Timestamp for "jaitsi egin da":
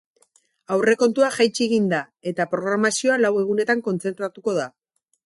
1.35-1.99